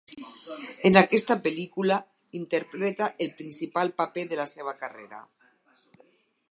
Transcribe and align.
En 0.89 0.93
aquesta 1.01 1.37
pel·lícula, 1.47 1.97
interpreta 2.39 3.11
el 3.27 3.31
principal 3.43 3.93
paper 4.03 4.27
de 4.33 4.43
la 4.43 4.49
seva 4.57 4.75
carrera. 4.83 5.21